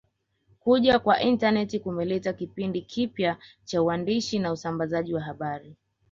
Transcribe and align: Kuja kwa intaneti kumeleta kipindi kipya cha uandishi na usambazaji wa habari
Kuja 0.59 0.99
kwa 0.99 1.21
intaneti 1.21 1.79
kumeleta 1.79 2.33
kipindi 2.33 2.81
kipya 2.81 3.37
cha 3.65 3.81
uandishi 3.81 4.39
na 4.39 4.51
usambazaji 4.51 5.13
wa 5.13 5.21
habari 5.21 5.75